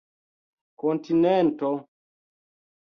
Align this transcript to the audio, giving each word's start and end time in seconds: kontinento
kontinento 0.79 1.71